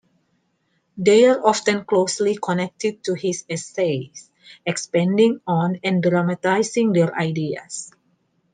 They 0.97 1.25
are 1.27 1.45
often 1.45 1.85
closely 1.85 2.35
connected 2.35 3.03
to 3.03 3.13
his 3.13 3.45
essays; 3.47 4.31
expanding 4.65 5.41
on 5.45 5.79
and 5.83 6.01
dramatizing 6.01 6.91
their 6.93 7.13
ideas. 7.15 7.91